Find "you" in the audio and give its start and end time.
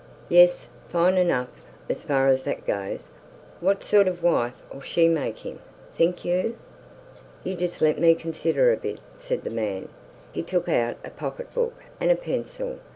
6.25-6.57, 7.43-7.53